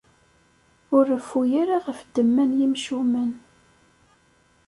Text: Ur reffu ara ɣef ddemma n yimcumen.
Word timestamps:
Ur 0.95 1.03
reffu 1.11 1.41
ara 1.61 1.77
ɣef 1.85 1.99
ddemma 2.03 2.43
n 2.49 2.51
yimcumen. 2.59 3.31